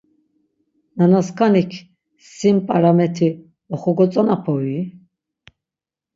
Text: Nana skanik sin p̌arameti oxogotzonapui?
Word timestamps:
Nana 0.97 1.19
skanik 1.27 1.71
sin 2.35 2.57
p̌arameti 2.67 3.29
oxogotzonapui? 3.73 4.77